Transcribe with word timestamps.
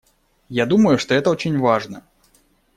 Я 0.49 0.65
думаю, 0.65 0.97
что 0.97 1.13
это 1.13 1.29
очень 1.29 1.59
важно. 1.59 2.03